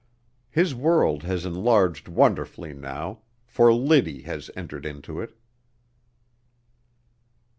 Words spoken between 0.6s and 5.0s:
world has enlarged wonderfully now, for Liddy has entered